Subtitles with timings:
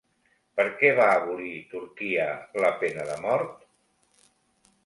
[0.59, 2.25] Per què va abolir Turquia
[2.65, 3.71] la pena de mort?